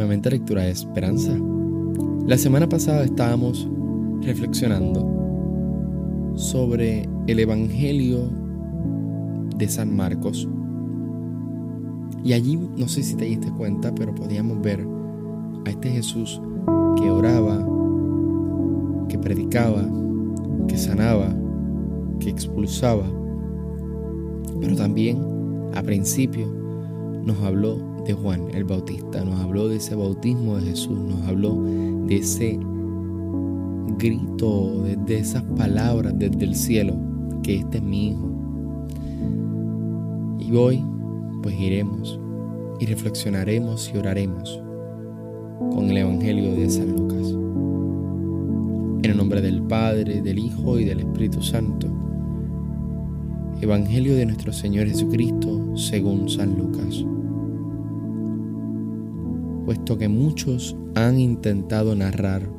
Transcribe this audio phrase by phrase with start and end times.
[0.00, 1.36] Nuevamente Lectura de Esperanza.
[2.26, 3.68] La semana pasada estábamos
[4.22, 5.06] reflexionando
[6.36, 8.30] sobre el Evangelio
[9.58, 10.48] de San Marcos.
[12.24, 14.86] Y allí, no sé si te diste cuenta, pero podíamos ver
[15.66, 16.40] a este Jesús
[16.96, 17.62] que oraba,
[19.06, 19.86] que predicaba,
[20.66, 21.28] que sanaba,
[22.20, 23.04] que expulsaba,
[24.62, 25.18] pero también
[25.74, 26.46] a principio
[27.26, 31.62] nos habló de Juan el Bautista, nos habló de ese bautismo de Jesús, nos habló
[32.06, 32.58] de ese
[33.98, 36.94] grito, de, esas palabras desde el cielo,
[37.44, 38.28] que este es mi Hijo.
[40.40, 40.84] Y hoy
[41.40, 42.18] pues iremos
[42.80, 44.60] y reflexionaremos y oraremos
[45.72, 47.28] con el Evangelio de San Lucas.
[49.04, 51.86] En el nombre del Padre, del Hijo y del Espíritu Santo.
[53.60, 57.04] Evangelio de nuestro Señor Jesucristo según San Lucas
[59.70, 62.50] puesto que muchos han intentado narrar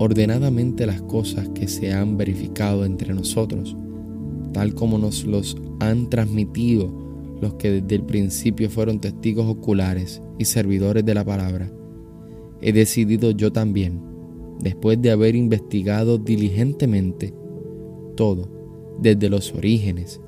[0.00, 3.76] ordenadamente las cosas que se han verificado entre nosotros,
[4.52, 6.90] tal como nos los han transmitido
[7.40, 11.70] los que desde el principio fueron testigos oculares y servidores de la palabra.
[12.60, 14.02] He decidido yo también,
[14.58, 17.32] después de haber investigado diligentemente
[18.16, 18.48] todo,
[19.00, 20.20] desde los orígenes,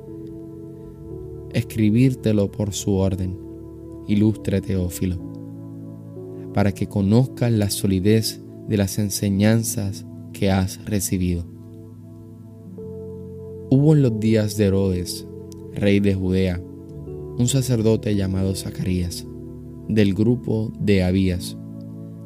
[1.53, 3.37] escribírtelo por su orden,
[4.07, 5.28] ilustre Teófilo
[6.55, 11.47] para que conozcas la solidez de las enseñanzas que has recibido.
[13.71, 15.27] Hubo en los días de Herodes,
[15.75, 16.61] rey de Judea,
[17.39, 19.27] un sacerdote llamado Zacarías,
[19.89, 21.57] del grupo de Abías,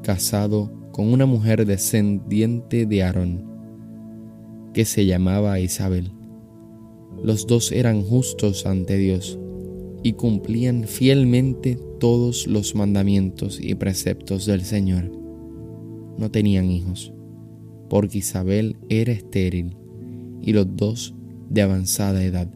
[0.03, 3.45] casado con una mujer descendiente de Aarón,
[4.73, 6.13] que se llamaba Isabel.
[7.23, 9.39] Los dos eran justos ante Dios
[10.03, 15.09] y cumplían fielmente todos los mandamientos y preceptos del Señor.
[16.19, 17.13] No tenían hijos,
[17.89, 19.77] porque Isabel era estéril
[20.41, 21.15] y los dos
[21.49, 22.49] de avanzada edad.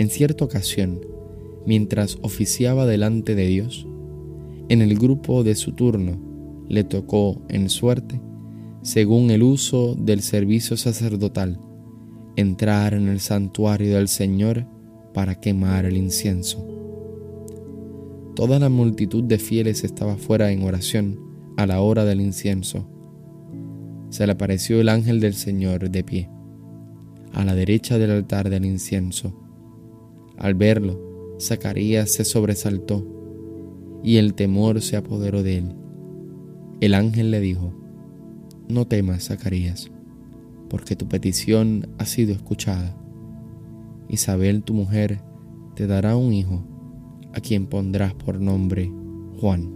[0.00, 1.00] En cierta ocasión,
[1.64, 3.86] mientras oficiaba delante de Dios,
[4.68, 6.18] en el grupo de su turno
[6.68, 8.20] le tocó en suerte,
[8.82, 11.60] según el uso del servicio sacerdotal,
[12.34, 14.66] entrar en el santuario del Señor
[15.14, 16.79] para quemar el incienso.
[18.34, 21.18] Toda la multitud de fieles estaba fuera en oración
[21.56, 22.88] a la hora del incienso.
[24.10, 26.30] Se le apareció el ángel del Señor de pie,
[27.32, 29.38] a la derecha del altar del incienso.
[30.36, 33.06] Al verlo, Zacarías se sobresaltó
[34.02, 35.76] y el temor se apoderó de él.
[36.80, 37.74] El ángel le dijo,
[38.68, 39.90] No temas, Zacarías,
[40.68, 42.96] porque tu petición ha sido escuchada
[44.10, 45.20] Isabel tu mujer
[45.76, 46.64] te dará un hijo,
[47.32, 48.90] a quien pondrás por nombre
[49.40, 49.70] Juan.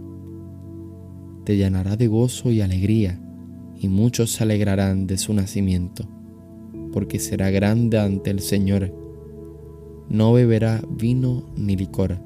[1.43, 3.21] Te llenará de gozo y alegría,
[3.79, 6.07] y muchos se alegrarán de su nacimiento,
[6.91, 8.93] porque será grande ante el Señor.
[10.09, 12.17] No beberá vino ni licor,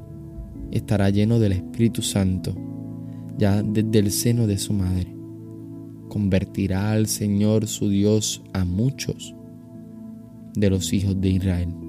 [0.72, 2.56] estará lleno del Espíritu Santo,
[3.38, 5.16] ya desde el seno de su madre.
[6.09, 9.35] Convertirá al Señor su Dios a muchos
[10.56, 11.88] de los hijos de Israel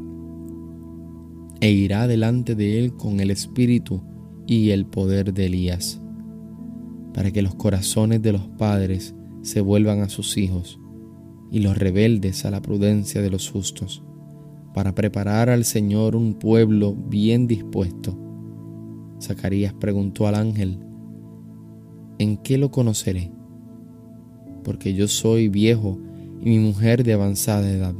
[1.60, 4.03] e irá delante de él con el espíritu
[4.47, 6.00] y el poder de Elías,
[7.12, 10.81] para que los corazones de los padres se vuelvan a sus hijos
[11.50, 14.03] y los rebeldes a la prudencia de los justos,
[14.72, 18.16] para preparar al Señor un pueblo bien dispuesto.
[19.21, 20.78] Zacarías preguntó al ángel,
[22.19, 23.32] ¿en qué lo conoceré?
[24.65, 25.98] Porque yo soy viejo
[26.41, 27.94] y mi mujer de avanzada edad.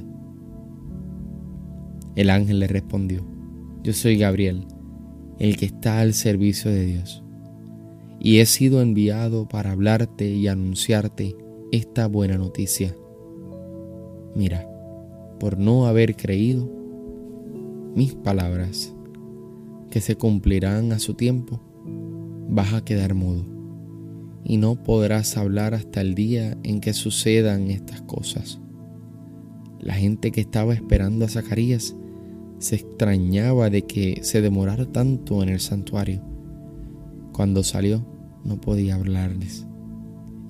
[2.15, 3.25] El ángel le respondió,
[3.83, 4.67] yo soy Gabriel,
[5.39, 7.23] el que está al servicio de Dios,
[8.19, 11.35] y he sido enviado para hablarte y anunciarte
[11.73, 12.95] esta buena noticia.
[14.35, 14.69] Mira,
[15.39, 16.71] por no haber creído
[17.95, 18.95] mis palabras,
[19.91, 21.61] que se cumplirán a su tiempo,
[22.49, 23.45] vas a quedar mudo
[24.45, 28.61] y no podrás hablar hasta el día en que sucedan estas cosas.
[29.81, 31.97] La gente que estaba esperando a Zacarías
[32.61, 36.23] se extrañaba de que se demorara tanto en el santuario.
[37.33, 38.07] Cuando salió
[38.45, 39.67] no podía hablarles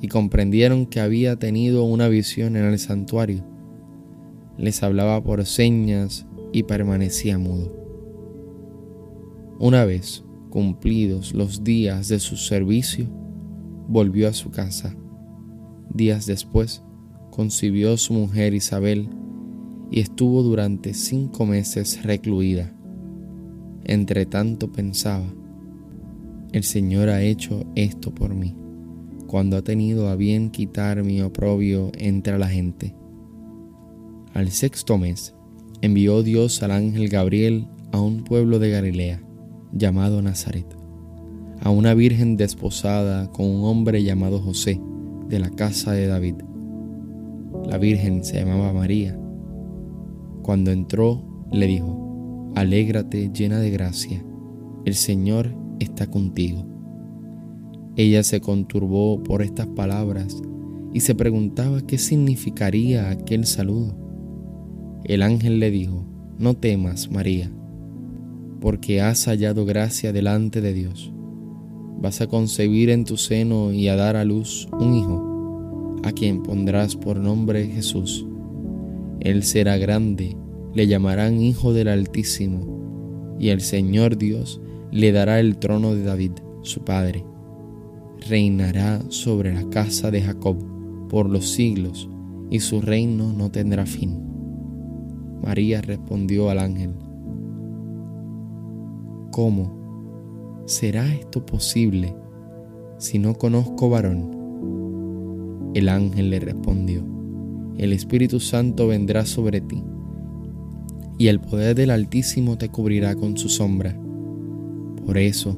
[0.03, 3.45] y comprendieron que había tenido una visión en el santuario.
[4.59, 7.77] Les hablaba por señas y permanecía mudo.
[9.59, 13.07] Una vez cumplidos los días de su servicio,
[13.89, 14.97] volvió a su casa.
[15.93, 16.83] Días después,
[17.31, 19.09] concibió su mujer Isabel
[19.91, 22.73] y estuvo durante cinco meses recluida.
[23.85, 25.27] Entre tanto pensaba,
[26.53, 28.55] el Señor ha hecho esto por mí,
[29.27, 32.95] cuando ha tenido a bien quitar mi oprobio entre la gente.
[34.35, 35.35] Al sexto mes,
[35.81, 39.23] envió Dios al ángel Gabriel a un pueblo de Galilea,
[39.73, 40.67] llamado Nazaret,
[41.61, 44.81] a una virgen desposada con un hombre llamado José,
[45.29, 46.37] de la casa de David.
[47.69, 49.17] La virgen se llamaba María.
[50.43, 51.23] Cuando entró,
[51.53, 54.25] le dijo, Alégrate llena de gracia,
[54.85, 56.67] el Señor está contigo.
[57.97, 60.41] Ella se conturbó por estas palabras
[60.93, 63.97] y se preguntaba qué significaría aquel saludo.
[65.05, 66.05] El ángel le dijo,
[66.39, 67.51] no temas, María,
[68.61, 71.13] porque has hallado gracia delante de Dios.
[72.01, 76.43] Vas a concebir en tu seno y a dar a luz un hijo, a quien
[76.43, 78.27] pondrás por nombre Jesús.
[79.21, 80.37] Él será grande,
[80.75, 86.33] le llamarán Hijo del Altísimo, y el Señor Dios le dará el trono de David,
[86.63, 87.25] su padre.
[88.29, 90.57] Reinará sobre la casa de Jacob
[91.09, 92.09] por los siglos,
[92.51, 94.19] y su reino no tendrá fin.
[95.43, 96.95] María respondió al ángel,
[99.31, 102.15] ¿Cómo será esto posible
[102.99, 105.71] si no conozco varón?
[105.75, 107.05] El ángel le respondió,
[107.83, 109.83] el Espíritu Santo vendrá sobre ti,
[111.19, 113.97] y el poder del Altísimo te cubrirá con su sombra
[115.05, 115.57] por eso,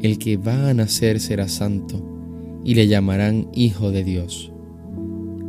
[0.00, 2.02] el que va a nacer será santo
[2.64, 4.52] y le llamarán Hijo de Dios.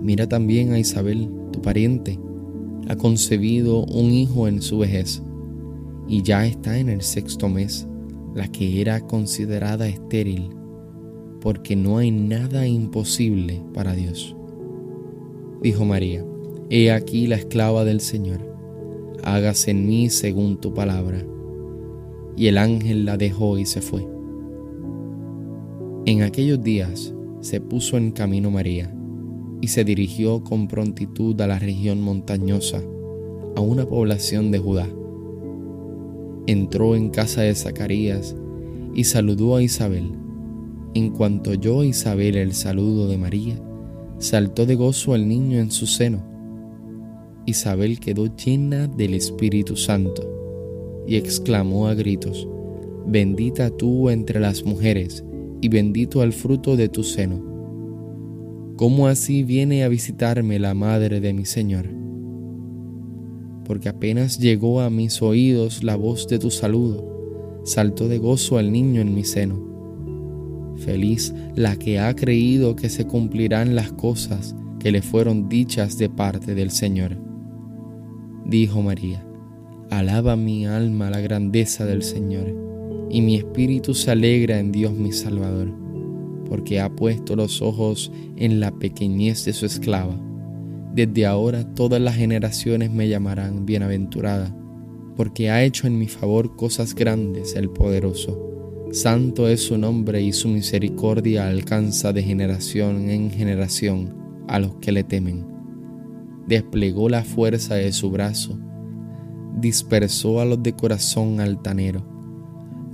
[0.02, 2.20] Mira también a Isabel, tu pariente,
[2.88, 5.22] ha concebido un hijo en su vejez
[6.08, 7.88] y ya está en el sexto mes,
[8.34, 10.50] la que era considerada estéril,
[11.42, 14.37] porque no hay nada imposible para Dios.
[15.62, 16.26] Dijo María,
[16.70, 18.40] He aquí la esclava del Señor,
[19.24, 21.24] hágase en mí según tu palabra
[22.38, 24.08] y el ángel la dejó y se fue.
[26.06, 28.94] En aquellos días se puso en camino María
[29.60, 32.82] y se dirigió con prontitud a la región montañosa,
[33.56, 34.88] a una población de Judá.
[36.46, 38.36] Entró en casa de Zacarías
[38.94, 40.12] y saludó a Isabel.
[40.94, 43.60] En cuanto oyó Isabel el saludo de María,
[44.20, 46.24] saltó de gozo al niño en su seno.
[47.46, 50.24] Isabel quedó llena del Espíritu Santo
[51.08, 52.48] y exclamó a gritos,
[53.06, 55.24] Bendita tú entre las mujeres,
[55.62, 57.42] y bendito el fruto de tu seno.
[58.76, 61.88] ¿Cómo así viene a visitarme la madre de mi Señor?
[63.64, 68.72] Porque apenas llegó a mis oídos la voz de tu saludo, saltó de gozo al
[68.72, 69.77] niño en mi seno.
[70.78, 76.10] Feliz la que ha creído que se cumplirán las cosas que le fueron dichas de
[76.10, 77.18] parte del Señor.
[78.46, 79.26] Dijo María,
[79.90, 82.54] Alaba mi alma la grandeza del Señor,
[83.10, 85.74] y mi espíritu se alegra en Dios mi Salvador,
[86.48, 90.20] porque ha puesto los ojos en la pequeñez de su esclava.
[90.94, 94.56] Desde ahora todas las generaciones me llamarán bienaventurada,
[95.16, 98.57] porque ha hecho en mi favor cosas grandes el poderoso.
[98.92, 104.16] Santo es su nombre y su misericordia alcanza de generación en generación
[104.48, 105.46] a los que le temen.
[106.48, 108.58] Desplegó la fuerza de su brazo
[109.60, 112.04] dispersó a los de corazón altanero,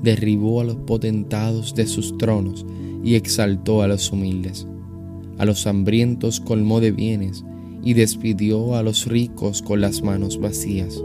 [0.02, 2.66] derribó a los potentados de sus tronos
[3.04, 4.66] y exaltó a los humildes.
[5.38, 7.44] A los hambrientos colmó de bienes
[7.84, 11.04] y despidió a los ricos con las manos vacías.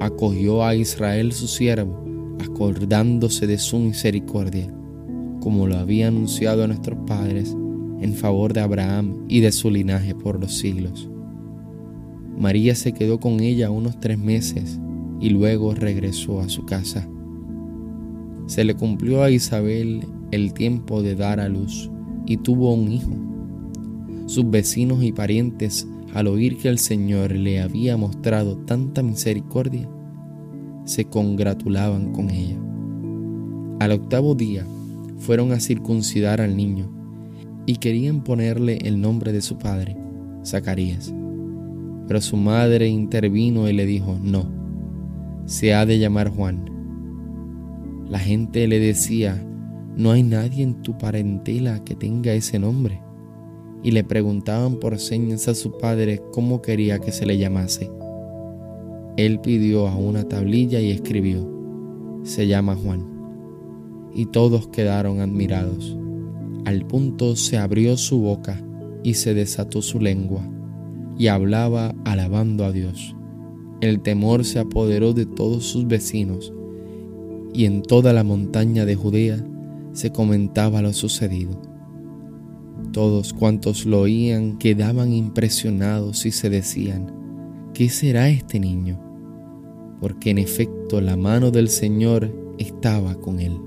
[0.00, 2.03] Acogió a Israel su siervo,
[2.40, 4.72] acordándose de su misericordia,
[5.40, 7.56] como lo había anunciado a nuestros padres
[8.00, 11.08] en favor de Abraham y de su linaje por los siglos.
[12.38, 14.80] María se quedó con ella unos tres meses
[15.20, 17.08] y luego regresó a su casa.
[18.46, 21.90] Se le cumplió a Isabel el tiempo de dar a luz
[22.26, 23.12] y tuvo un hijo.
[24.26, 29.88] Sus vecinos y parientes, al oír que el Señor le había mostrado tanta misericordia,
[30.84, 32.58] se congratulaban con ella.
[33.80, 34.66] Al octavo día
[35.18, 36.90] fueron a circuncidar al niño
[37.66, 39.96] y querían ponerle el nombre de su padre,
[40.44, 41.14] Zacarías.
[42.06, 44.46] Pero su madre intervino y le dijo, no,
[45.46, 46.70] se ha de llamar Juan.
[48.08, 49.42] La gente le decía,
[49.96, 53.00] no hay nadie en tu parentela que tenga ese nombre.
[53.82, 57.90] Y le preguntaban por señas a su padre cómo quería que se le llamase.
[59.16, 61.48] Él pidió a una tablilla y escribió,
[62.24, 63.06] se llama Juan.
[64.12, 65.96] Y todos quedaron admirados.
[66.64, 68.60] Al punto se abrió su boca
[69.02, 70.42] y se desató su lengua,
[71.16, 73.14] y hablaba alabando a Dios.
[73.80, 76.52] El temor se apoderó de todos sus vecinos,
[77.52, 79.44] y en toda la montaña de Judea
[79.92, 81.60] se comentaba lo sucedido.
[82.92, 87.23] Todos cuantos lo oían quedaban impresionados y se decían,
[87.74, 89.00] ¿qué será este niño?
[90.00, 93.58] Porque en efecto la mano del Señor estaba con él.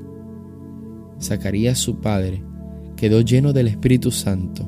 [1.21, 2.41] Zacarías su padre
[2.95, 4.65] quedó lleno del Espíritu Santo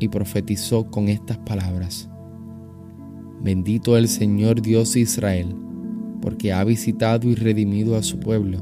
[0.00, 2.08] y profetizó con estas palabras.
[3.42, 5.54] Bendito el Señor Dios de Israel,
[6.22, 8.58] porque ha visitado y redimido a su pueblo,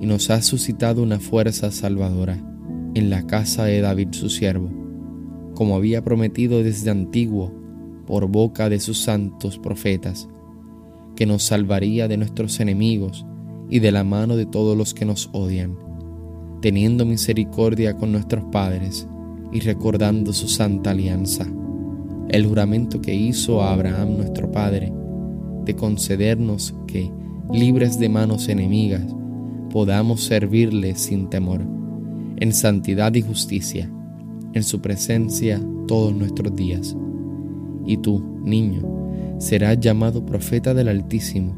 [0.00, 2.38] y nos ha suscitado una fuerza salvadora
[2.94, 4.70] en la casa de David su siervo,
[5.54, 7.63] como había prometido desde antiguo
[8.06, 10.28] por boca de sus santos profetas,
[11.16, 13.24] que nos salvaría de nuestros enemigos
[13.70, 15.76] y de la mano de todos los que nos odian,
[16.60, 19.06] teniendo misericordia con nuestros padres
[19.52, 21.46] y recordando su santa alianza
[22.28, 24.92] el juramento que hizo a Abraham nuestro Padre,
[25.64, 27.10] de concedernos que,
[27.52, 29.04] libres de manos enemigas,
[29.70, 31.62] podamos servirle sin temor,
[32.36, 33.90] en santidad y justicia,
[34.52, 36.96] en su presencia todos nuestros días.
[37.86, 38.82] Y tú, niño,
[39.38, 41.54] serás llamado profeta del Altísimo,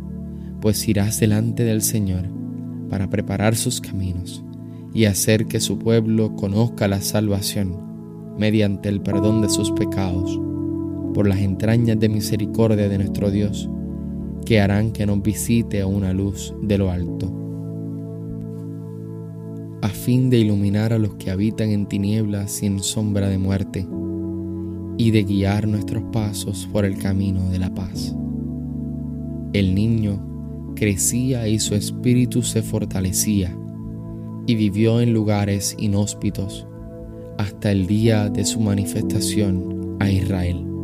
[0.60, 2.24] pues irás delante del Señor
[2.88, 4.44] para preparar sus caminos
[4.92, 7.76] y hacer que su pueblo conozca la salvación
[8.38, 10.40] mediante el perdón de sus pecados.
[11.14, 13.70] Por las entrañas de misericordia de nuestro Dios,
[14.44, 17.32] que harán que nos visite una luz de lo alto,
[19.82, 23.86] a fin de iluminar a los que habitan en tinieblas sin sombra de muerte,
[24.98, 28.14] y de guiar nuestros pasos por el camino de la paz.
[29.52, 33.56] El niño crecía y su espíritu se fortalecía,
[34.46, 36.66] y vivió en lugares inhóspitos
[37.38, 40.75] hasta el día de su manifestación a Israel.